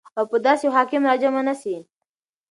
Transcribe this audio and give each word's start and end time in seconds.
او 0.17 0.23
په 0.31 0.37
داسي 0.45 0.63
يو 0.65 0.75
حاكم 0.77 1.01
راجمع 1.09 1.41
نسي 1.47 1.75